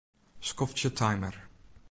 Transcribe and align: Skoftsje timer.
Skoftsje 0.49 0.89
timer. 0.91 1.37